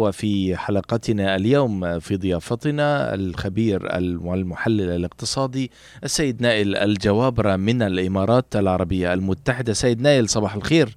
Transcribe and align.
وفي 0.00 0.56
حلقتنا 0.56 1.36
اليوم 1.36 1.98
في 1.98 2.16
ضيافتنا 2.16 3.14
الخبير 3.14 3.82
والمحلل 4.22 4.90
الاقتصادي 4.90 5.70
السيد 6.04 6.42
نائل 6.42 6.76
الجوابرة 6.76 7.56
من 7.56 7.82
الإمارات 7.82 8.56
العربية 8.56 9.12
المتحدة. 9.12 9.72
سيد 9.72 10.00
نائل 10.00 10.28
صباح 10.28 10.54
الخير. 10.54 10.96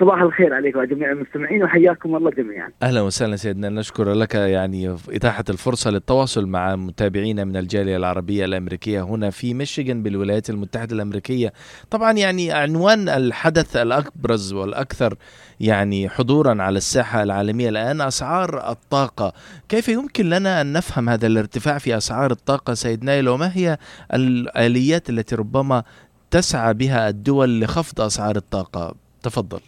صباح 0.00 0.20
الخير 0.20 0.54
عليكم 0.54 0.84
جميع 0.84 1.12
المستمعين 1.12 1.62
وحياكم 1.62 2.16
الله 2.16 2.30
جميعا. 2.30 2.70
أهلا 2.82 3.00
وسهلا 3.00 3.36
سيدنا 3.36 3.68
نشكر 3.68 4.12
لك 4.12 4.34
يعني 4.34 4.96
إتاحة 5.10 5.44
الفرصة 5.50 5.90
للتواصل 5.90 6.46
مع 6.46 6.76
متابعينا 6.76 7.44
من 7.44 7.56
الجالية 7.56 7.96
العربية 7.96 8.44
الأمريكية 8.44 9.02
هنا 9.02 9.30
في 9.30 9.54
ميشيغان 9.54 10.02
بالولايات 10.02 10.50
المتحدة 10.50 10.96
الأمريكية. 10.96 11.52
طبعا 11.90 12.12
يعني 12.12 12.52
عنوان 12.52 13.08
الحدث 13.08 13.76
الابرز 13.76 14.52
والأكثر 14.52 15.14
يعني 15.60 16.08
حضورا 16.08 16.62
على 16.62 16.76
الساحة 16.76 17.22
العالمية 17.22 17.68
الآن 17.68 18.00
أسعار 18.00 18.70
الطاقة. 18.70 19.32
كيف 19.68 19.88
يمكن 19.88 20.30
لنا 20.30 20.60
أن 20.60 20.72
نفهم 20.72 21.08
هذا 21.08 21.26
الارتفاع 21.26 21.78
في 21.78 21.96
أسعار 21.96 22.30
الطاقة 22.30 22.74
سيد 22.74 23.04
نايل 23.04 23.28
وما 23.28 23.50
هي 23.54 23.78
الآليات 24.14 25.10
التي 25.10 25.34
ربما 25.34 25.82
تسعى 26.30 26.74
بها 26.74 27.08
الدول 27.08 27.60
لخفض 27.60 28.00
أسعار 28.00 28.36
الطاقة؟ 28.36 28.94
تفضل. 29.22 29.60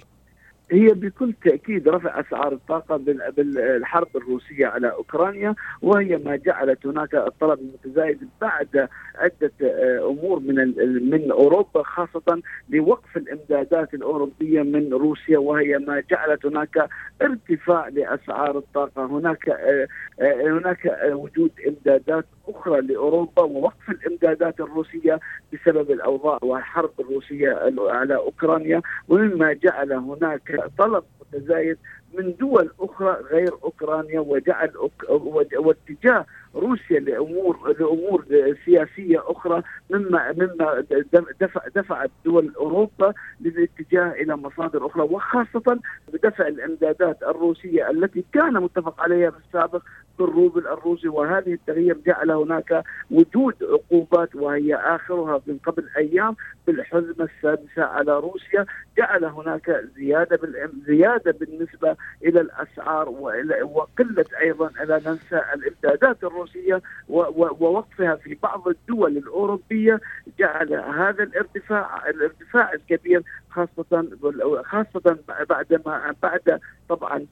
هي 0.70 0.88
بكل 0.88 1.32
تأكيد 1.44 1.88
رفع 1.88 2.20
أسعار 2.20 2.52
الطاقة 2.52 2.96
بالحرب 3.36 4.16
الروسية 4.16 4.66
على 4.66 4.90
أوكرانيا 4.92 5.54
وهي 5.82 6.16
ما 6.16 6.36
جعلت 6.36 6.86
هناك 6.86 7.14
الطلب 7.14 7.58
المتزايد 7.60 8.28
بعد 8.40 8.88
عدة 9.14 9.52
آه، 9.62 10.08
أمور 10.10 10.40
من 10.40 10.54
من 11.10 11.30
أوروبا 11.30 11.82
خاصة 11.82 12.42
لوقف 12.68 13.16
الإمدادات 13.16 13.94
الأوروبية 13.94 14.62
من 14.62 14.92
روسيا 14.92 15.38
وهي 15.38 15.78
ما 15.78 16.02
جعلت 16.10 16.46
هناك 16.46 16.88
ارتفاع 17.22 17.88
لأسعار 17.88 18.58
الطاقة. 18.58 19.06
هناك 19.06 19.48
آه، 19.48 19.88
آه، 20.20 20.58
هناك 20.58 20.98
وجود 21.12 21.50
إمدادات 21.68 22.24
أخرى 22.48 22.80
لأوروبا 22.80 23.42
ووقف 23.42 23.90
الإمدادات 23.90 24.60
الروسية 24.60 25.20
بسبب 25.52 25.90
الأوضاع 25.90 26.38
والحرب 26.42 26.90
الروسية 27.00 27.72
على 27.78 28.16
أوكرانيا. 28.16 28.82
ومما 29.08 29.52
جعل 29.52 29.92
هناك 29.92 30.59
طلب 30.78 31.04
متزايد 31.20 31.78
من 32.14 32.34
دول 32.40 32.70
أخرى 32.80 33.16
غير 33.30 33.52
أوكرانيا 33.64 34.20
وجعل 34.20 34.70
واتجاه 35.56 36.26
روسيا 36.54 37.00
لامور 37.00 37.74
لأمور 37.78 38.24
سياسية 38.64 39.22
أخرى 39.30 39.62
مما 39.90 40.32
مما 40.32 40.84
دفع 41.40 41.60
دفعت 41.76 42.10
دول 42.24 42.52
أوروبا 42.56 43.14
للاتجاه 43.40 44.12
إلى 44.12 44.36
مصادر 44.36 44.86
أخرى 44.86 45.02
وخاصة 45.02 45.78
بدفع 46.12 46.46
الإمدادات 46.48 47.22
الروسية 47.22 47.90
التي 47.90 48.24
كان 48.32 48.52
متفق 48.54 49.00
عليها 49.00 49.30
في 49.30 49.36
السابق 49.48 49.82
بالروبل 50.18 50.66
الروسي. 50.66 51.08
وهذه 51.08 51.52
التغيير 51.52 51.98
جعل 52.06 52.30
هناك 52.30 52.84
وجود 53.10 53.54
عقوبات 53.62 54.34
وهي 54.34 54.74
آخرها 54.74 55.40
من 55.46 55.58
قبل 55.58 55.88
أيام 55.96 56.36
بالحزمة 56.66 57.28
السادسة 57.36 57.82
على 57.82 58.18
روسيا. 58.18 58.66
جعل 58.98 59.24
هناك 59.24 59.84
زيادة 59.96 60.40
زيادة 60.86 61.32
بالنسبة 61.40 61.96
إلى 62.24 62.40
الأسعار 62.40 63.08
وقلة 63.62 64.24
أيضا 64.40 64.70
لا 64.84 64.96
ننسى 64.96 65.42
الإمدادات 65.54 66.24
الروسية 66.24 66.82
ووقفها 67.08 68.14
في 68.14 68.36
بعض 68.42 68.68
الدول 68.68 69.16
الأوروبية. 69.16 70.00
جعل 70.38 70.74
هذا 70.74 71.22
الارتفاع 71.22 72.08
الارتفاع 72.08 72.72
الكبير 72.72 73.22
خاصة 73.50 74.06
خاصة 74.64 75.18
بعد 75.48 75.82
ما 75.86 76.14
بعد 76.22 76.60
طبعا 76.88 77.26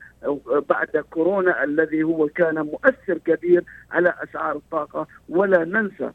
بعد 0.68 1.04
كورونا 1.10 1.64
الذي 1.64 2.02
هو 2.02 2.28
كان 2.28 2.54
مؤثر 2.54 3.18
كبير 3.18 3.64
على 3.90 4.14
أسعار 4.22 4.56
الطاقة. 4.56 5.06
ولا 5.28 5.64
ننسى 5.64 6.10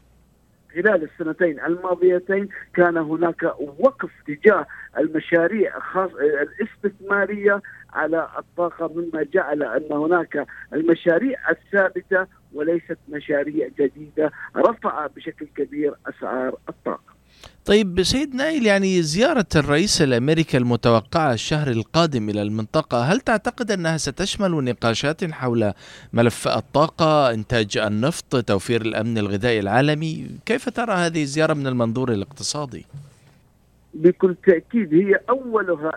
خلال 0.74 1.02
السنتين 1.02 1.60
الماضيتين 1.60 2.48
كان 2.74 2.96
هناك 2.96 3.42
وقف 3.78 4.10
تجاه 4.26 4.66
المشاريع 4.98 5.76
الخاص 5.76 6.10
الاستثمارية 6.14 7.62
على 7.94 8.28
الطاقة 8.38 8.90
مما 8.94 9.22
جعل 9.34 9.62
أن 9.62 9.92
هناك 9.92 10.46
المشاريع 10.72 11.38
الثابتة 11.50 12.26
وليست 12.54 12.98
مشاريع 13.08 13.68
جديدة 13.78 14.32
رفع 14.56 15.06
بشكل 15.06 15.46
كبير 15.56 15.94
أسعار 16.06 16.56
الطاقة. 16.68 17.14
طيب 17.64 18.02
سيد 18.02 18.34
نايل 18.34 18.66
يعني 18.66 19.02
زيارة 19.02 19.46
الرئيس 19.56 20.02
الأمريكي 20.02 20.56
المتوقعة 20.56 21.32
الشهر 21.32 21.70
القادم 21.70 22.30
إلى 22.30 22.42
المنطقة 22.42 23.02
هل 23.02 23.20
تعتقد 23.20 23.70
أنها 23.70 23.96
ستشمل 23.96 24.64
نقاشات 24.64 25.24
حول 25.32 25.72
ملف 26.12 26.48
الطاقة 26.48 27.30
إنتاج 27.30 27.78
النفط 27.78 28.44
توفير 28.44 28.82
الأمن 28.82 29.18
الغذائي 29.18 29.60
العالمي 29.60 30.26
كيف 30.46 30.68
ترى 30.68 30.92
هذه 30.92 31.22
الزيارة 31.22 31.54
من 31.54 31.66
المنظور 31.66 32.12
الاقتصادي؟ 32.12 32.86
بكل 33.94 34.34
تأكيد 34.46 34.94
هي 34.94 35.20
أولها 35.30 35.92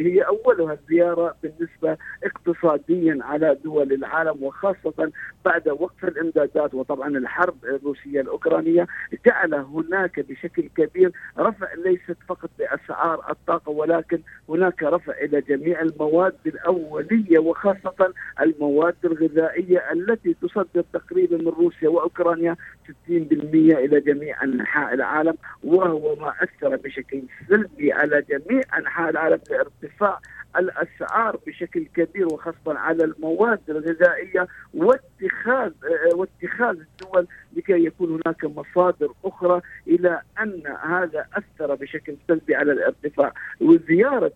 هي 0.00 0.20
أولها 0.20 0.78
زياره 0.88 1.34
بالنسبة 1.42 1.96
اقتصاديا 2.24 3.18
على 3.20 3.56
دول 3.64 3.92
العالم 3.92 4.42
وخاصة 4.42 5.10
بعد 5.44 5.68
وقف 5.68 6.04
الإمدادات 6.04 6.74
وطبعا 6.74 7.08
الحرب 7.08 7.54
الروسية 7.64 8.20
الأوكرانية. 8.20 8.86
جعل 9.26 9.54
هناك 9.54 10.20
بشكل 10.20 10.68
كبير 10.76 11.12
رفع 11.38 11.74
ليست 11.74 12.16
فقط 12.28 12.50
بأسعار 12.58 13.30
الطاقة 13.30 13.70
ولكن 13.70 14.18
هناك 14.48 14.82
رفع 14.82 15.12
إلى 15.12 15.40
جميع 15.40 15.80
المواد 15.80 16.34
الأولية 16.46 17.38
وخاصة 17.38 18.12
المواد 18.40 18.94
الغذائية 19.04 19.92
التي 19.92 20.34
تصدر 20.42 20.84
تقريبا 20.92 21.36
من 21.36 21.48
روسيا 21.48 21.88
وأوكرانيا 21.88 22.56
60% 22.86 22.90
إلى 23.10 24.00
جميع 24.00 24.44
أنحاء 24.44 24.94
العالم 24.94 25.34
وهو 25.64 26.14
ما 26.16 26.32
أثر 26.42 26.76
بشكل 26.76 27.15
سلبي 27.48 27.92
على 27.92 28.22
جميع 28.22 28.62
أنحاء 28.78 29.10
العالم 29.10 29.40
لارتفاع 29.50 30.20
الأسعار 30.58 31.38
بشكل 31.46 31.86
كبير 31.96 32.26
وخاصة 32.26 32.56
على 32.66 33.04
المواد 33.04 33.60
الغذائية 33.68 34.46
واتخاذ 34.74 35.72
واتخاذ 36.14 36.76
الدول 36.80 37.26
لكي 37.56 37.84
يكون 37.84 38.20
هناك 38.26 38.44
مصادر 38.44 39.12
أخرى 39.24 39.60
إلى 39.86 40.20
أن 40.42 40.62
هذا 40.82 41.26
أثر 41.34 41.74
بشكل 41.74 42.16
سلبي 42.28 42.54
على 42.54 42.72
الارتفاع. 42.72 43.32
وزيارة 43.60 44.32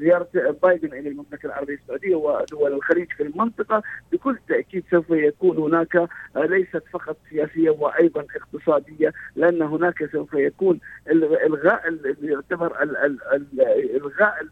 زيارة 0.00 0.28
بايدن 0.62 0.92
إلى 0.92 1.08
المملكة 1.08 1.46
العربية 1.46 1.74
السعودية 1.74 2.14
ودول 2.14 2.72
الخليج 2.72 3.12
في 3.12 3.22
المنطقة 3.22 3.82
بكل 4.12 4.38
تأكيد 4.48 4.84
سوف 4.90 5.10
يكون 5.10 5.58
هناك 5.58 6.08
ليست 6.36 6.82
فقط 6.92 7.16
سياسية 7.30 7.70
وأيضا 7.70 8.26
اقتصادية 8.36 9.12
لأن 9.36 9.62
هناك 9.62 10.10
سوف 10.12 10.34
يكون 10.34 10.80
الغاء 11.10 11.98
يعتبر 12.22 12.82
الغاء 13.94 14.46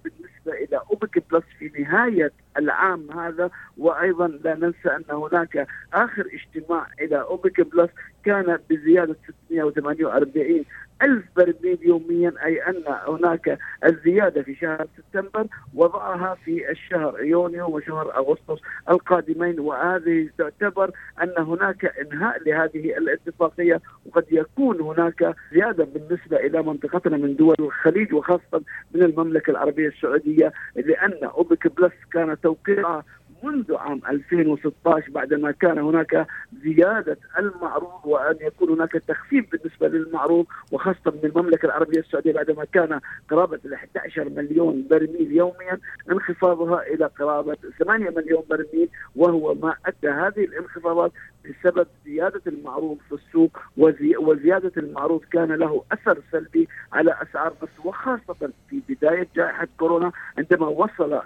إلى 0.71 0.81
أوبك 0.91 1.23
بلس 1.31 1.45
في 1.59 1.83
نهاية 1.83 2.33
العام 2.59 3.11
هذا 3.11 3.51
وأيضا 3.79 4.29
لا 4.29 4.55
ننسى 4.55 4.89
أن 4.89 5.05
هناك 5.11 5.67
آخر 5.93 6.27
اجتماع 6.33 6.87
إلى 7.01 7.21
أوبك 7.21 7.61
بلس 7.61 7.91
كان 8.25 8.59
بزيادة 8.71 9.17
648 9.49 10.65
ألف 11.03 11.25
برميل 11.37 11.78
يوميا 11.83 12.33
أي 12.44 12.62
أن 12.62 12.83
هناك 13.09 13.59
الزيادة 13.84 14.43
في 14.43 14.55
شهر 14.55 14.87
سبتمبر 14.97 15.47
وضعها 15.75 16.37
في 16.44 16.71
الشهر 16.71 17.22
يونيو 17.22 17.77
وشهر 17.77 18.16
أغسطس 18.16 18.62
القادمين. 18.91 19.60
وهذه 19.60 20.28
تعتبر 20.39 20.91
أن 21.22 21.34
هناك 21.39 21.84
إنهاء 21.84 22.43
لهذه 22.47 22.99
الاتفاقية 22.99 23.81
وقد 24.06 24.25
يكون 24.31 24.81
هناك 24.81 25.34
زيادة 25.53 25.84
بالنسبة 25.84 26.37
إلى 26.37 26.62
منطقتنا 26.62 27.16
من 27.16 27.37
دول 27.37 27.56
الخليج 27.60 28.15
وخاصة 28.15 28.62
من 28.94 29.03
المملكة 29.03 29.50
العربية 29.50 29.89
السعودية 29.89 30.53
لأن 30.77 31.25
أوبك 31.25 31.66
بلس 31.81 31.93
كان 32.12 32.41
توقيعها 32.41 33.05
منذ 33.43 33.75
عام 33.77 34.01
2016 34.11 35.10
بعدما 35.10 35.51
كان 35.51 35.78
هناك 35.78 36.27
زيادة 36.65 37.19
المعروض 37.39 38.01
وأن 38.04 38.37
يكون 38.41 38.69
هناك 38.69 38.92
تخفيف 38.92 39.53
بالنسبة 39.53 39.89
للمعروض 39.89 40.47
وخاصة 40.72 40.98
من 41.07 41.31
المملكة 41.31 41.66
العربية 41.66 41.98
السعودية 41.98 42.33
بعدما 42.33 42.65
كان 42.65 43.01
قرابة 43.31 43.60
ال 43.65 43.75
11 43.75 44.28
مليون 44.28 44.87
برميل 44.91 45.33
يوميا 45.33 45.78
انخفاضها 46.10 46.83
إلى 46.83 47.07
قرابة 47.07 47.57
8 47.78 48.10
مليون 48.10 48.42
برميل 48.51 48.89
وهو 49.16 49.54
ما 49.54 49.75
أدى 49.87 50.09
هذه 50.09 50.45
الانخفاضات 50.45 51.13
بسبب 51.45 51.87
زيادة 52.04 52.42
المعروض 52.47 52.98
في 53.09 53.15
السوق 53.15 53.59
وزي 53.77 54.16
وزيادة 54.16 54.72
المعروض 54.77 55.21
كان 55.33 55.53
له 55.53 55.84
أثر 55.92 56.19
سلبي 56.33 56.69
على 56.92 57.16
أسعار 57.22 57.53
النفط 57.63 57.87
وخاصة 57.87 58.53
في 58.71 58.81
بداية 58.89 59.28
جائحة 59.37 59.69
كورونا 59.78 60.13
عندما 60.39 60.66
وصل 60.66 61.21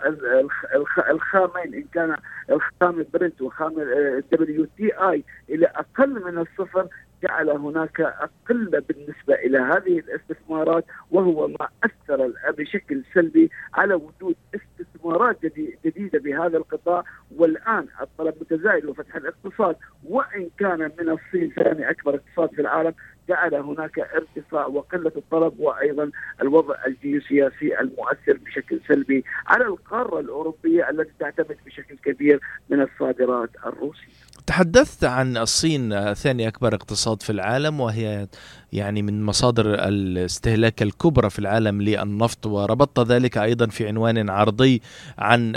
الخامين 1.10 1.74
إن 1.74 1.84
كان 1.94 2.03
الخام 2.50 3.04
برنت 3.14 3.42
وخام 3.42 3.74
WTI 4.32 5.24
إلى 5.48 5.66
أقل 5.66 6.24
من 6.24 6.38
الصفر 6.38 6.88
جعل 7.22 7.50
هناك 7.50 8.14
قله 8.48 8.82
بالنسبة 8.88 9.34
إلى 9.34 9.58
هذه 9.58 9.98
الاستثمارات 9.98 10.84
وهو 11.10 11.48
ما 11.48 11.68
أثر 11.84 12.32
بشكل 12.58 13.02
سلبي 13.14 13.50
على 13.74 13.94
وجود 13.94 14.36
استثمارات 14.54 15.46
جديدة 15.84 16.18
بهذا 16.18 16.56
القطاع. 16.56 17.04
والآن 17.36 17.86
الطلب 18.00 18.34
متزايد 18.40 18.84
وفتح 18.84 19.16
الاقتصاد 19.16 19.76
وإن 20.04 20.48
كان 20.58 20.90
من 21.00 21.08
الصين 21.08 21.50
ثاني 21.50 21.90
أكبر 21.90 22.14
اقتصاد 22.14 22.50
في 22.54 22.60
العالم 22.60 22.94
جعل 23.28 23.54
هناك 23.54 23.98
ارتفاع 23.98 24.66
وقلة 24.66 25.12
الطلب 25.16 25.60
وأيضا 25.60 26.10
الوضع 26.42 26.74
الجيوسياسي 26.86 27.80
المؤثر 27.80 28.38
بشكل 28.46 28.80
سلبي 28.88 29.24
على 29.46 29.64
القارة 29.64 30.20
الأوروبية 30.20 30.90
التي 30.90 31.12
تعتمد 31.20 31.56
بشكل 31.66 31.96
كبير 32.04 32.40
من 32.70 32.82
الصادرات 32.82 33.50
الروسية. 33.66 34.08
تحدثت 34.46 35.04
عن 35.04 35.36
الصين 35.36 36.14
ثاني 36.14 36.48
أكبر 36.48 36.74
اقتصاد 36.74 37.22
في 37.22 37.30
العالم 37.30 37.80
وهي 37.80 38.26
يعني 38.74 39.02
من 39.02 39.22
مصادر 39.22 39.74
الاستهلاك 39.74 40.82
الكبرى 40.82 41.30
في 41.30 41.38
العالم 41.38 41.82
للنفط 41.82 42.46
وربطت 42.46 43.00
ذلك 43.00 43.38
أيضا 43.38 43.66
في 43.66 43.88
عنوان 43.88 44.30
عرضي 44.30 44.82
عن 45.18 45.54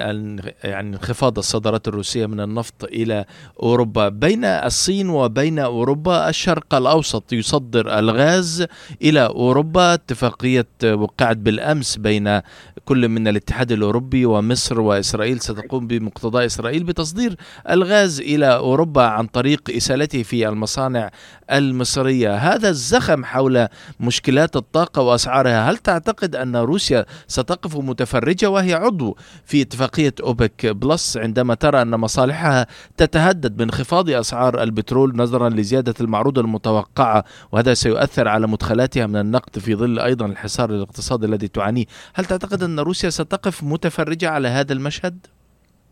يعني 0.64 0.96
انخفاض 0.96 1.38
الصادرات 1.38 1.88
الروسية 1.88 2.26
من 2.26 2.40
النفط 2.40 2.84
إلى 2.84 3.26
أوروبا. 3.64 4.10
بين 4.10 4.46
الصين 4.46 5.10
وبين 5.10 5.60
أوروبا 5.60 6.30
الشرق 6.30 6.76
الأوسط 6.76 7.34
يصدر 7.34 8.00
الغاز 8.00 8.66
إلى 9.02 9.26
أوروبا. 9.26 9.94
اتفاقية 9.94 10.68
وقعت 10.84 11.38
بالأمس 11.38 11.98
بين 11.98 12.42
كل 12.86 13.08
من 13.10 13.28
الاتحاد 13.28 13.72
الأوروبي 13.72 14.26
ومصر 14.26 14.80
وإسرائيل 14.80 15.40
ستقوم 15.40 15.88
بمقتضى 15.88 16.46
إسرائيل 16.46 16.84
بتصدير 16.84 17.36
الغاز 17.70 18.20
إلى 18.20 18.56
أوروبا 18.56 19.04
عن 19.04 19.28
طريق 19.28 19.62
إسالته 19.78 20.24
في 20.24 20.48
المصانع 20.48 21.12
المصرية. 21.52 22.36
هذا 22.36 22.70
الزخم 22.70 23.07
حول 23.16 23.68
مشكلات 24.00 24.56
الطاقة 24.56 25.02
وأسعارها. 25.02 25.72
هل 25.72 25.78
تعتقد 25.78 26.36
أن 26.36 26.56
روسيا 26.56 27.06
ستقف 27.28 27.78
متفرجة 27.78 28.50
وهي 28.50 28.74
عضو 28.74 29.18
في 29.46 29.62
اتفاقية 29.62 30.14
أوبك 30.24 30.66
بلس 30.66 31.18
عندما 31.18 31.54
ترى 31.54 31.82
أن 31.82 31.96
مصالحها 31.96 32.68
تتهدد 32.98 33.58
بانخفاض 33.58 34.10
أسعار 34.10 34.64
البترول 34.64 35.16
نظرا 35.16 35.50
لزيادة 35.50 35.94
المعروض 36.02 36.40
المتوقعة 36.40 37.24
وهذا 37.52 37.74
سيؤثر 37.74 38.28
على 38.28 38.48
مدخلاتها 38.48 39.08
من 39.08 39.16
النقد 39.16 39.60
في 39.60 39.76
ظل 39.76 40.00
أيضا 40.00 40.26
الحصار 40.26 40.70
الاقتصادي 40.70 41.26
الذي 41.26 41.48
تعانيه. 41.48 41.86
هل 42.14 42.26
تعتقد 42.26 42.64
أن 42.64 42.80
روسيا 42.80 43.10
ستقف 43.10 43.64
متفرجة 43.64 44.30
على 44.30 44.48
هذا 44.48 44.74
المشهد؟ 44.74 45.37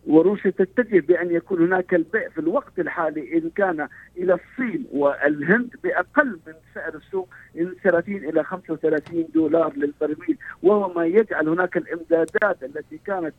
وروسيا 0.07 0.51
تتجه 0.51 0.99
بأن 0.99 1.31
يكون 1.31 1.61
هناك 1.65 1.93
البيع 1.93 2.29
في 2.29 2.37
الوقت 2.41 2.79
الحالي 2.79 3.37
إن 3.37 3.49
كان 3.55 3.87
إلى 4.17 4.33
الصين 4.33 4.85
والهند 4.93 5.75
بأقل 5.83 6.39
من 6.47 6.53
سعر 6.75 6.95
السوق 6.95 7.29
من 7.55 7.73
30 7.83 8.15
إلى 8.15 8.43
35 8.43 9.25
دولار 9.33 9.73
للبرميل 9.75 10.37
وهو 10.63 10.93
ما 10.93 11.05
يجعل 11.05 11.49
هناك 11.49 11.77
الإمدادات 11.77 12.63
التي 12.63 12.99
كانت 13.05 13.33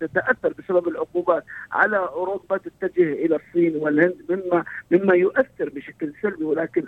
تتأثر 0.00 0.54
بسبب 0.58 0.88
العقوبات 0.88 1.44
على 1.72 1.96
أوروبا 1.98 2.56
تتجه 2.56 3.12
إلى 3.12 3.36
الصين 3.36 3.76
والهند 3.76 4.16
مما 4.28 4.64
مما 4.90 5.14
يؤثر 5.14 5.68
بشكل 5.68 6.12
سلبي. 6.22 6.44
ولكن 6.44 6.82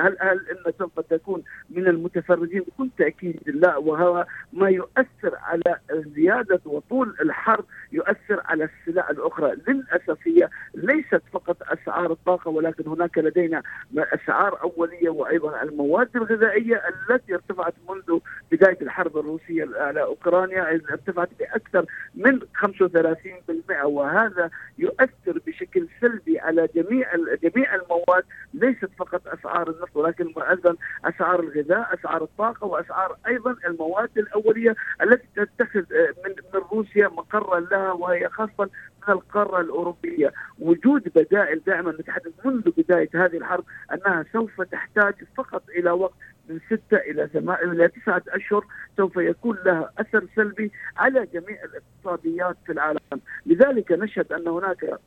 هل 0.00 0.16
هل 0.20 0.40
إن 0.50 0.72
سوف 0.78 1.00
تكون 1.00 1.42
من 1.70 1.86
المتفرجين؟ 1.86 2.60
بكل 2.60 2.88
تأكيد 2.98 3.40
لا. 3.46 3.76
وهو 3.76 4.26
ما 4.52 4.68
يؤثر 4.70 5.34
على 5.42 5.78
زيادة 5.90 6.60
وطول 6.64 7.14
الحرب 7.20 7.64
يؤثر 8.08 8.42
على 8.44 8.64
السلع 8.64 9.10
الأخرى. 9.10 9.56
للاسف 9.68 10.18
هي 10.28 10.48
ليست 10.74 11.22
فقط 11.32 11.56
أسعار 11.62 12.12
الطاقة 12.12 12.48
ولكن 12.48 12.88
هناك 12.88 13.18
لدينا 13.18 13.62
أسعار 13.98 14.62
أولية 14.62 15.08
وأيضا 15.10 15.62
المواد 15.62 16.08
الغذائية 16.16 16.82
التي 17.10 17.34
ارتفعت 17.34 17.74
منذ 17.88 18.18
بداية 18.52 18.78
الحرب 18.82 19.16
الروسية 19.16 19.68
على 19.76 20.02
أوكرانيا 20.02 20.80
ارتفعت 20.90 21.28
بأكثر 21.38 21.84
من 22.14 22.40
35% 22.40 23.84
وهذا 23.84 24.50
يؤثر 24.78 25.40
بشكل 25.46 25.88
سلبي 26.00 26.38
على 26.38 26.68
جميع 26.74 27.08
جميع 27.42 27.74
المواد 27.74 28.24
ليست 28.54 28.90
فقط 28.98 29.28
أسعار 29.28 29.70
النفط 29.70 29.96
ولكن 29.96 30.32
أيضا 30.50 30.76
أسعار 31.04 31.40
الغذاء، 31.40 31.94
أسعار 31.94 32.22
الطاقة 32.22 32.66
وأسعار 32.66 33.16
أيضا 33.26 33.56
المواد 33.66 34.18
الأولية 34.18 34.74
التي 35.02 35.26
تتخذ 35.36 35.84
من 36.24 36.34
من 36.54 36.60
روسيا 36.72 37.08
مقرا 37.08 37.60
لها 37.60 37.92
وهي 37.92 38.28
خاصة 38.28 38.70
من 39.08 39.14
القارة 39.14 39.60
الأوروبية، 39.60 40.32
وجود 40.58 41.02
بدائل 41.14 41.60
دائما 41.66 41.92
نتحدث 41.92 42.32
منذ 42.44 42.70
بداية 42.76 43.08
هذه 43.14 43.36
الحرب 43.36 43.64
أنها 43.92 44.24
سوف 44.32 44.62
تحتاج 44.62 45.14
فقط 45.36 45.62
إلى 45.68 45.90
وقت 45.90 46.14
من 46.48 46.60
ستة 46.66 46.96
إلى 46.96 47.28
ثمانية 47.32 47.72
إلى 47.72 47.88
تسعة 47.88 48.22
أشهر 48.28 48.64
سوف 48.96 49.16
يكون 49.16 49.58
لها 49.64 49.90
أثر 49.98 50.26
سلبي 50.36 50.72
على 50.96 51.26
جميع 51.26 51.58
الاقتصاديات 51.64 52.56
في 52.66 52.72
العالم. 52.72 53.00
لذلك 53.46 53.92
نشهد 53.92 54.32
أن 54.32 54.48
هناك 54.48 54.98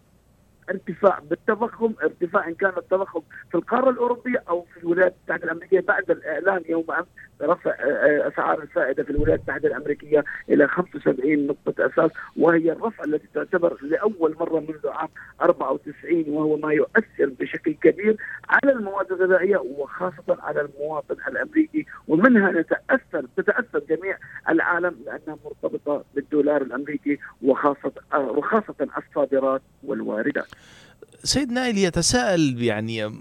ارتفاع 0.70 1.20
بالتضخم 1.30 1.94
ارتفاع 2.04 2.48
إن 2.48 2.54
كان 2.54 2.74
التضخم 2.78 3.22
في 3.52 3.56
القارة 3.56 3.90
الأوروبية 3.90 4.44
أو 4.50 4.66
في 4.74 4.80
الولايات 4.80 5.16
المتحدة 5.30 5.46
الأمريكية 5.46 5.80
بعد 5.80 6.12
الإعلان 6.12 6.64
يوم 6.70 6.92
أمس 6.92 7.08
برفع 7.40 7.72
آه، 7.72 8.28
أسعار 8.28 8.62
الفائدة 8.62 9.04
في 9.04 9.10
الولايات 9.10 9.40
المتحدة 9.40 9.68
الأمريكية 9.68 10.24
إلى 10.50 10.68
75 10.68 11.48
نقطة 11.48 11.86
أساس 11.86 12.12
وهي 12.38 12.72
الرفعه 12.72 13.06
التي 13.06 13.28
تعتبر 13.34 13.78
لأول 13.82 14.36
مرة 14.40 14.60
منذ 14.60 14.88
عام 14.88 15.10
94 15.42 16.24
وهو 16.28 16.58
ما 16.58 16.74
يؤثر 16.74 17.26
بشكل 17.40 17.74
كبير 17.74 18.18
على 18.50 18.72
المواد 18.72 19.12
الغذائية 19.12 19.58
وخاصة 19.58 20.38
على 20.40 20.62
المواطن 20.62 21.16
الأمريكي 21.28 21.86
ومنها 22.08 22.52
نتأثر 22.52 23.26
تتأثر 23.38 23.80
جميع 23.90 24.18
العالم 24.50 24.96
لأنها 25.06 25.38
مرتبطة 25.46 26.04
بالدولار 26.16 26.62
الأمريكي 26.62 27.20
وخاصة 27.42 27.92
آه، 28.14 28.32
وخاصة 28.32 28.88
الصادرات 28.98 29.62
والواردات. 29.84 30.48
سيد 31.24 31.52
نائل 31.52 31.78
يتساءل 31.78 32.64
يعني 32.64 33.12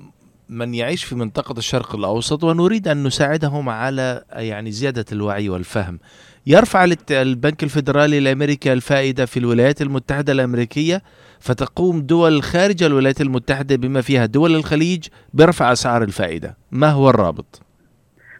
من 0.48 0.74
يعيش 0.74 1.04
في 1.04 1.14
منطقة 1.14 1.58
الشرق 1.58 1.94
الأوسط 1.94 2.44
ونريد 2.44 2.88
أن 2.88 3.02
نساعدهم 3.04 3.68
على 3.68 4.24
يعني 4.32 4.70
زيادة 4.70 5.04
الوعي 5.12 5.48
والفهم 5.48 5.98
يرفع 6.46 6.84
البنك 7.10 7.62
الفيدرالي 7.62 8.18
الأمريكي 8.18 8.72
الفائدة 8.72 9.26
في 9.26 9.36
الولايات 9.36 9.82
المتحدة 9.82 10.32
الأمريكية 10.32 11.02
فتقوم 11.40 12.00
دول 12.00 12.42
خارج 12.42 12.82
الولايات 12.82 13.20
المتحدة 13.20 13.76
بما 13.76 14.00
فيها 14.00 14.26
دول 14.26 14.54
الخليج 14.54 15.06
برفع 15.34 15.72
أسعار 15.72 16.02
الفائدة 16.02 16.56
ما 16.70 16.90
هو 16.90 17.10
الرابط؟ 17.10 17.62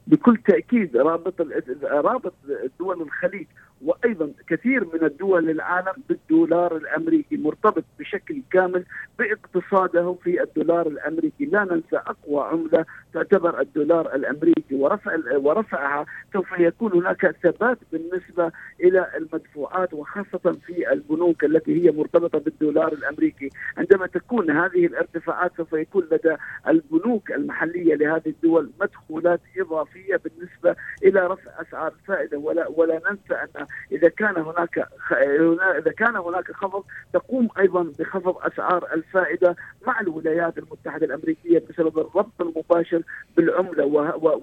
بكل 0.07 0.37
تأكيد 0.47 0.97
رابط 0.97 1.35
رابط 1.83 2.35
دول 2.81 3.03
الخليج 3.03 3.47
وأيضا 3.85 4.33
كثير 4.49 4.85
من 4.85 5.05
الدول 5.05 5.51
العالم 5.51 5.93
بالدولار 6.09 6.77
الأمريكي 6.77 7.37
مرتبط 7.37 7.85
بشكل 7.99 8.43
كامل 8.51 8.85
باقتصاده 9.19 10.17
في 10.25 10.43
الدولار 10.43 10.87
الأمريكي، 10.87 11.45
لا 11.45 11.65
ننسى 11.65 11.97
أقوى 11.97 12.45
عملة 12.45 12.85
تعتبر 13.15 13.61
الدولار 13.61 14.15
الأمريكي 14.15 14.75
ورفع 14.75 15.17
ورفعها 15.37 16.07
سوف 16.33 16.59
يكون 16.59 16.93
هناك 16.93 17.37
ثبات 17.43 17.79
بالنسبة 17.93 18.53
إلى 18.81 19.11
المدفوعات 19.17 19.95
وخاصة 19.95 20.57
في 20.67 20.93
البنوك 20.93 21.45
التي 21.45 21.85
هي 21.85 21.91
مرتبطة 21.91 22.39
بالدولار 22.39 22.93
الأمريكي، 22.93 23.51
عندما 23.77 24.07
تكون 24.07 24.51
هذه 24.51 24.87
الارتفاعات 24.87 25.53
سوف 25.57 25.73
يكون 25.73 26.09
لدى 26.13 26.37
البنوك 26.69 27.33
المحلية 27.33 27.95
لهذه 27.95 28.29
الدول 28.29 28.71
مدخولات 28.81 29.41
إضافية 29.59 30.17
بالنسبة 30.17 30.77
إلى 31.05 31.27
رفع 31.27 31.51
أسعار 31.61 31.93
الفائده 31.93 32.39
ولا 32.39 32.69
ولا 32.69 33.01
ننسى 33.11 33.35
أن 33.35 33.66
إذا 33.93 34.09
كان 34.09 34.37
هناك 34.37 34.89
إذا 35.79 35.93
كان 35.93 36.17
هناك 36.17 36.53
خفض 36.53 36.85
تقوم 37.13 37.49
أيضا 37.59 37.93
بخفض 37.99 38.37
أسعار 38.39 38.89
الفائدة 38.95 39.57
مع 39.87 40.01
الولايات 40.01 40.59
المتحدة 40.59 41.07
الأمريكية 41.07 41.63
بسبب 41.71 41.99
الربط 41.99 42.41
المباشر 42.41 43.03
بالعملة 43.37 43.85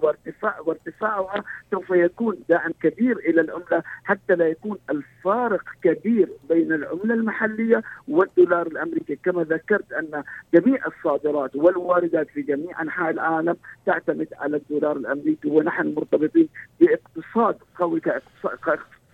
وارتفاع 0.01 0.59
وارتفاعها 0.59 1.43
سوف 1.71 1.89
يكون 1.89 2.37
داعم 2.49 2.71
كبير 2.81 3.17
إلى 3.17 3.41
العملة 3.41 3.83
حتى 4.03 4.35
لا 4.35 4.47
يكون 4.47 4.77
الفارق 4.89 5.63
كبير 5.83 6.29
بين 6.49 6.73
العملة 6.73 7.13
المحلية 7.13 7.83
والدولار 8.07 8.67
الأمريكي. 8.67 9.15
كما 9.15 9.43
ذكرت 9.43 9.93
أن 9.93 10.23
جميع 10.53 10.79
الصادرات 10.87 11.55
والواردات 11.55 12.27
في 12.29 12.41
جميع 12.41 12.81
أنحاء 12.81 13.09
العالم 13.11 13.55
تعتمد 13.85 14.27
على 14.39 14.57
الدولار 14.57 14.97
الأمريكي 14.97 15.47
ونحن 15.49 15.93
مرتبطين 15.93 16.49
باقتصاد 16.79 17.57
قوي 17.79 17.99
كاقتصاد 17.99 18.57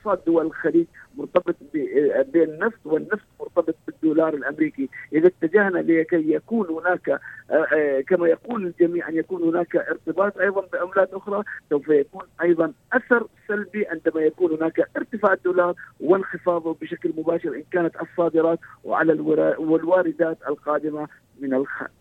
اقتصاد 0.10 0.26
دول 0.26 0.46
الخليج 0.46 0.86
مرتبط 1.18 1.56
بالنفط 2.34 2.86
والنفط 2.86 3.26
مرتبط 3.40 3.76
بالدولار 3.88 4.34
الأمريكي، 4.34 4.90
إذا 5.14 5.28
اتجهنا 5.28 5.80
لكي 5.80 6.34
يكون 6.34 6.68
هناك 6.70 7.10
آه، 7.10 7.20
آه، 7.52 8.02
كما 8.02 8.28
يقول 8.28 8.66
الجميع 8.66 9.10
أن 9.10 9.16
يكون 9.16 9.44
هناك 9.44 9.76
ارتباط 9.76 10.38
أيضا 10.38 10.68
بعملات 10.74 11.14
أخرى 11.14 11.44
سوف 11.70 11.90
يكون 11.90 12.24
أيضا 12.42 12.74
أثر 12.94 13.28
سلبي 13.48 13.88
عندما 13.88 14.22
يكون 14.22 14.52
هناك 14.52 14.90
ارتفاع 14.98 15.34
الدولار 15.34 15.74
وانخفاضه 16.00 16.76
بشكل 16.82 17.14
مباشر 17.18 17.56
إن 17.56 17.64
كانت 17.72 17.96
الصادرات 18.02 18.60
وعلى 18.84 19.14
والواردات 19.60 20.38
القادمة 20.48 21.08
من 21.40 21.54
الخارج. 21.54 21.99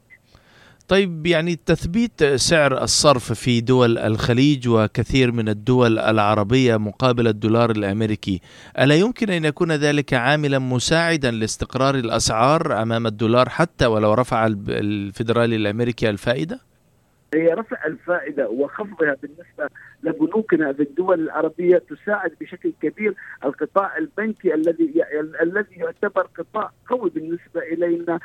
طيب 0.89 1.27
يعني 1.27 1.57
تثبيت 1.67 2.25
سعر 2.25 2.83
الصرف 2.83 3.33
في 3.33 3.61
دول 3.61 3.99
الخليج 3.99 4.69
وكثير 4.69 5.33
من 5.33 5.49
الدول 5.49 5.99
العربية 5.99 6.77
مقابل 6.77 7.29
الدولار 7.29 7.71
الأمريكي، 7.71 8.41
ألا 8.79 8.95
يمكن 8.95 9.31
أن 9.31 9.45
يكون 9.45 9.73
ذلك 9.73 10.15
عاملا 10.15 10.59
مساعدا 10.59 11.31
لاستقرار 11.31 11.95
الأسعار 11.95 12.83
أمام 12.83 13.07
الدولار 13.07 13.49
حتى 13.49 13.87
ولو 13.87 14.15
رفع 14.15 14.47
الفيدرالي 14.69 15.57
الأمريكي 15.57 16.11
الفائدة؟ 16.11 16.68
هي 17.35 17.53
رفع 17.55 17.87
الفائدة 17.87 18.49
وخفضها 18.49 19.17
بالنسبة 19.23 19.69
لبنوكنا 20.03 20.73
في 20.73 20.83
الدول 20.83 21.21
العربية 21.21 21.79
تساعد 21.79 22.33
بشكل 22.41 22.73
كبير 22.83 23.15
القطاع 23.45 23.97
البنكي 23.97 24.55
الذي 24.55 25.05
الذي 25.43 25.75
يعتبر 25.77 26.29
قطاع 26.39 26.71
قوي 26.89 27.11
بالنسبة 27.11 27.61
إلينا. 27.61 28.19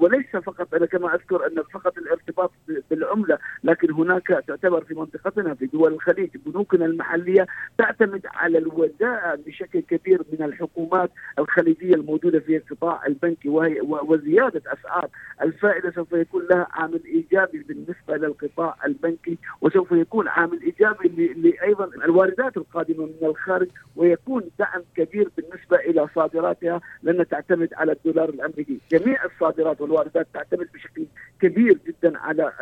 وليس 0.00 0.36
فقط 0.36 0.74
أنا 0.74 0.86
كما 0.86 1.14
أذكر 1.14 1.46
أن 1.46 1.62
فقط 1.72 1.98
الارتباط 1.98 2.52
بالعملة 2.90 3.38
لكن 3.64 3.92
هناك 3.92 4.26
تعتبر 4.26 4.84
في 4.84 4.94
منطقتنا 4.94 5.54
في 5.54 5.66
دول 5.66 5.92
الخليج 5.92 6.30
بنوكنا 6.46 6.84
المحلية 6.86 7.46
تعتمد 7.78 8.26
على 8.26 8.58
الودائع 8.58 9.34
بشكل 9.34 9.80
كبير 9.80 10.22
من 10.32 10.44
الحكومات 10.44 11.10
الخليجية 11.38 11.94
الموجودة 11.94 12.38
في 12.40 12.56
القطاع 12.56 13.06
البنكي 13.06 13.48
وهي 13.48 13.80
وزيادة 13.80 14.62
أسعار 14.66 15.08
الفائدة 15.42 15.90
سوف 15.90 16.12
يكون 16.12 16.46
لها 16.50 16.66
عامل 16.70 17.00
إيجابي. 17.04 17.55
بالنسبة 17.68 18.16
للقطاع 18.16 18.76
البنكي 18.86 19.38
وسوف 19.60 19.92
يكون 19.92 20.28
عامل 20.28 20.62
إيجابي 20.62 21.34
لايضا 21.36 21.84
الواردات 21.84 22.56
القادمة 22.56 23.06
من 23.06 23.28
الخارج 23.28 23.68
ويكون 23.96 24.42
دعم 24.58 24.82
كبير 24.96 25.30
بالنسبة 25.36 25.76
إلى 25.76 26.08
صادراتها 26.14 26.80
لأنها 27.02 27.24
تعتمد 27.24 27.74
على 27.74 27.92
الدولار 27.92 28.28
الأمريكي، 28.28 28.78
جميع 28.92 29.24
الصادرات 29.24 29.80
والواردات 29.80 30.26
تعتمد 30.34 30.68
بشكل 30.74 31.04
كبير 31.40 31.78
جدا 31.86 32.18
على 32.18 32.52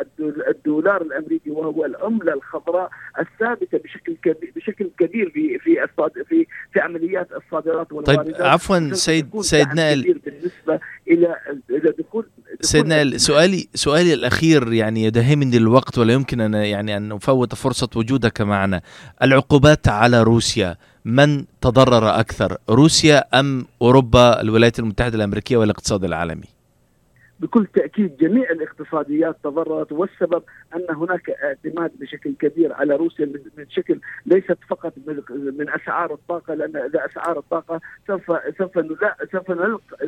الدولار 0.47 1.01
الأمريكي 1.01 1.51
وهو 1.51 1.85
العملة 1.85 2.33
الخضراء 2.33 2.89
الثابتة 3.19 3.77
بشكل 3.77 4.15
كبير 4.23 4.51
بشكل 4.55 4.89
كبير 4.99 5.29
في 5.29 5.59
في 5.59 6.23
في 6.29 6.47
في 6.73 6.79
عمليات 6.79 7.27
الصادرات 7.31 7.91
والواردات. 7.91 8.35
طيب 8.35 8.45
عفوا 8.45 8.93
سيد 8.93 9.41
سيد 9.41 9.67
نائل 9.75 10.21
بالنسبة 10.25 10.79
إلى 11.07 11.35
إلى 11.69 11.93
دخول 11.99 12.25
سيد 12.65 12.85
نائل 12.87 13.19
سؤالي 13.19 13.67
سؤالي 13.75 14.13
الأخير 14.13 14.73
يعني 14.73 15.03
يدهمني 15.03 15.57
الوقت 15.57 15.97
ولا 15.97 16.13
يمكن 16.13 16.41
ان 16.41 16.53
يعني 16.53 16.97
أن 16.97 17.09
نفوت 17.09 17.55
فرصة 17.55 17.89
وجودك 17.95 18.41
معنا. 18.41 18.81
العقوبات 19.21 19.87
على 19.87 20.23
روسيا 20.23 20.77
من 21.05 21.45
تضرر 21.61 22.19
أكثر 22.19 22.57
روسيا 22.69 23.39
أم 23.39 23.65
أوروبا 23.81 24.41
الولايات 24.41 24.79
المتحدة 24.79 25.15
الأمريكية 25.15 25.57
والإقتصاد 25.57 26.03
العالمي؟ 26.03 26.54
بكل 27.39 27.65
تأكيد 27.65 28.17
جميع 28.17 28.49
الاقتصاديات 28.49 29.35
تضررت 29.43 29.91
والسبب 29.91 30.43
أن 30.75 30.95
هناك 30.95 31.29
اعتماد 31.29 31.91
بشكل 31.99 32.33
كبير 32.39 32.73
على 32.73 32.95
روسيا 32.95 33.25
من 33.57 33.65
شكل 33.69 33.99
ليست 34.25 34.57
فقط 34.69 34.93
من 35.29 35.69
أسعار 35.69 36.13
الطاقة 36.13 36.53
لأن 36.53 36.77
إذا 36.77 37.05
أسعار 37.05 37.39
الطاقة 37.39 37.81
سوف 38.07 38.31
سوف 38.57 38.79
سوف 39.31 39.51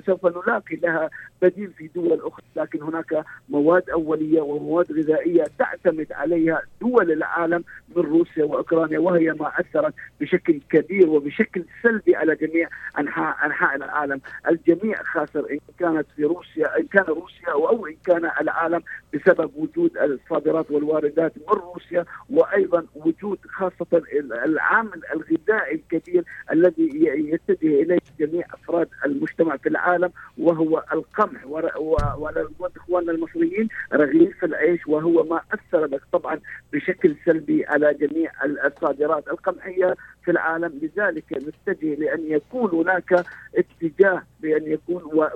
سوف 0.06 0.26
نلاقي 0.26 0.76
لها 0.76 1.10
بديل 1.42 1.72
في 1.72 1.90
دول 1.96 2.22
أخرى. 2.24 2.46
لكن 2.56 2.82
هناك 2.82 3.26
مواد 3.50 3.90
أولية 3.90 4.42
ومواد 4.42 4.92
غذائية 4.92 5.44
تعتمد 5.60 6.12
عليها 6.12 6.62
دول 6.82 7.12
العالم 7.12 7.64
من 7.96 8.04
روسيا 8.04 8.44
وأوكرانيا 8.46 9.00
وهي 9.00 9.34
ما 9.34 9.52
أثرت 9.60 9.94
بشكل 10.22 10.60
كبير 10.70 11.10
وبشكل 11.10 11.66
سلبي 11.84 12.16
على 12.16 12.36
جميع 12.36 12.70
انحاء 13.00 13.46
أنحاء 13.46 13.76
العالم، 13.76 14.22
الجميع 14.50 15.04
خاسر 15.04 15.52
إن 15.52 15.60
كانت 15.80 16.08
في 16.16 16.24
روسيا 16.24 16.78
إن 16.80 16.84
كان 16.84 17.06
روسيا 17.18 17.52
أو 17.52 17.88
إن 17.88 17.96
كان 18.06 18.32
العالم 18.42 18.84
بسبب 19.14 19.52
وجود 19.56 19.98
الصادرات 19.98 20.72
والواردات 20.72 21.34
من 21.38 21.54
روسيا 21.54 22.06
وأيضا 22.30 22.86
وجود 22.96 23.40
خاصة 23.50 24.02
العامل 24.46 25.02
الغذائي 25.16 25.76
الكبير 25.76 26.24
الذي 26.52 26.90
يتجه 27.06 27.82
إليه 27.82 28.00
جميع 28.20 28.46
أفراد 28.54 28.90
المجتمع 29.06 29.58
في 29.58 29.70
العالم 29.70 30.12
وهو 30.38 30.84
القمح 30.94 31.46
وعلى 31.48 32.48
إخواننا 32.78 33.12
المصريين 33.12 33.68
رغيف 33.94 34.44
العيش 34.44 34.88
وهو 34.88 35.24
ما 35.24 35.42
أثر 35.54 36.00
طبعا 36.14 36.40
بشكل 36.74 37.16
سلبي 37.26 37.66
على 37.66 37.94
جميع 37.94 38.32
الصادرات 38.66 39.28
القمحية 39.28 39.96
في 40.24 40.32
العالم. 40.32 40.80
لذلك 40.82 41.24
نتجه 41.34 41.96
لأن 41.96 42.32
يكون 42.32 42.70
هناك 42.72 43.26
اتجاه 43.58 44.24
بأن 44.42 44.64
يكون 44.72 45.30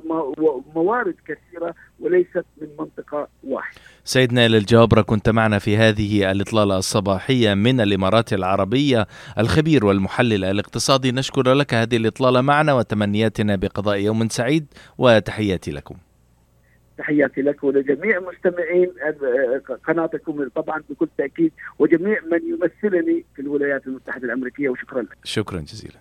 موارد 0.76 1.16
كثيرة 1.28 1.71
وليست 2.00 2.46
من 2.62 2.68
منطقة 2.80 3.28
واحدة. 3.44 3.82
سيدنا 4.04 4.46
الجابرة 4.46 5.01
كنت 5.01 5.30
معنا 5.30 5.60
في 5.60 5.78
هذه 5.78 6.32
الإطلالة 6.32 6.78
الصباحية 6.78 7.54
من 7.54 7.82
الإمارات 7.82 8.34
العربية 8.34 9.08
الخبير 9.40 9.86
والمحلل 9.86 10.46
الاقتصادي 10.46 11.12
نشكر 11.12 11.54
لك 11.54 11.74
هذه 11.74 11.98
الإطلالة 11.98 12.42
معنا 12.42 12.74
وتمنياتنا 12.74 13.56
بقضاء 13.56 13.98
يوم 13.98 14.30
سعيد 14.30 14.66
وتحياتي 14.98 15.72
لكم 15.72 15.96
تحياتي 16.98 17.42
لك 17.42 17.63
ولجميع 17.63 18.20
مستمعين 18.20 18.92
قناتكم 19.88 20.48
طبعا 20.56 20.84
بكل 20.90 21.08
تأكيد 21.18 21.51
وجميع 21.80 22.20
من 22.32 22.40
يمثلني 22.48 23.25
في 23.36 23.42
الولايات 23.42 23.88
المتحدة 23.88 24.25
الأمريكية 24.25 24.70
وشكرا 24.70 25.01
لك. 25.01 25.18
شكرا 25.24 25.60
جزيلا. 25.60 26.00